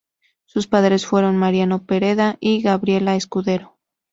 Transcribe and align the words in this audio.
Sus 0.45 0.65
padres 0.65 1.05
fueron 1.05 1.37
Mariano 1.37 1.85
Pereda 1.85 2.37
y 2.39 2.63
Gabriela 2.63 3.15
Escudero. 3.15 3.77